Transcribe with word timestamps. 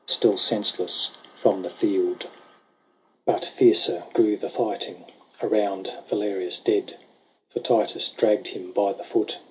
Still 0.07 0.35
senseless, 0.35 1.11
from 1.35 1.61
the 1.61 1.69
field. 1.69 2.21
XVIII. 2.23 2.31
But 3.23 3.45
fiercer 3.45 4.03
grew 4.15 4.35
the 4.35 4.49
fighting 4.49 5.05
Around 5.43 5.93
Valerius 6.09 6.57
dead; 6.57 6.95
For 7.49 7.59
Titus 7.59 8.09
dragged 8.09 8.47
him 8.47 8.71
by 8.71 8.93
the 8.93 9.03
foot. 9.03 9.37